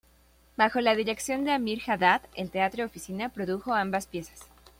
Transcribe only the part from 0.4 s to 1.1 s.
Bajo la